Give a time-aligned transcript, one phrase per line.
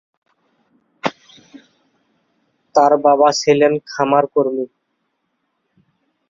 [2.75, 4.65] তার বাবা ছিলেন খামারকর্মী।